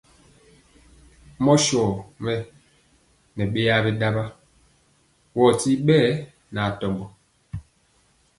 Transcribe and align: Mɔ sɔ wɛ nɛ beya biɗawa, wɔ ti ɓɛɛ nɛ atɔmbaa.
Mɔ 1.43 1.53
sɔ 1.65 1.81
wɛ 2.23 2.33
nɛ 3.35 3.43
beya 3.53 3.75
biɗawa, 3.85 4.23
wɔ 5.37 5.45
ti 5.59 5.71
ɓɛɛ 5.85 6.09
nɛ 6.53 6.59
atɔmbaa. 6.69 7.11